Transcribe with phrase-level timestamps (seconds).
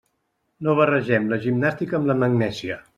[0.67, 2.85] No barregem la gimnàstica amb la magnèsia.